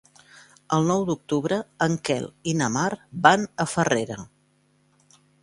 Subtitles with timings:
[0.77, 2.89] El nou d'octubre en Quel i na Mar
[3.29, 4.19] van a Farrera.